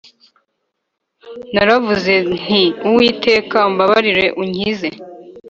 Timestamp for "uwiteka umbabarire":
2.89-4.25